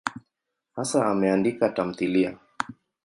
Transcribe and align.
Hasa 0.75 1.05
ameandika 1.09 1.69
tamthiliya. 1.73 2.39